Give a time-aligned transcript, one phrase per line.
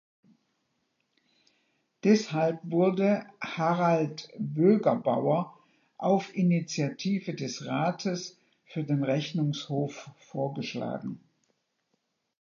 [2.03, 5.55] Deshalb wurde Harald Wögerbauer
[5.99, 8.35] auf Initiative des Rates
[8.65, 11.19] für den Rechnungshof vorgeschlagen.